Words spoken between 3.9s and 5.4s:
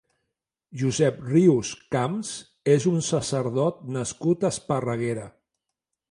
nascut a Esparreguera.